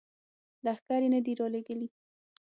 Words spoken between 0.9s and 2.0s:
یې نه دي را لیږلي.